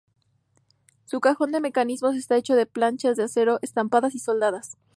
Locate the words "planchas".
2.65-3.17